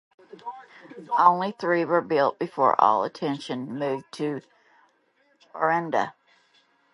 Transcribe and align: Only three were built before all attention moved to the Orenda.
Only 1.15 1.51
three 1.51 1.85
were 1.85 2.01
built 2.01 2.39
before 2.39 2.73
all 2.81 3.03
attention 3.03 3.77
moved 3.77 4.11
to 4.13 4.39
the 4.39 4.43
Orenda. 5.53 6.13